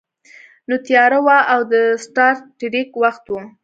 [0.67, 3.33] نو تیاره وه او د سټار ټریک وخت و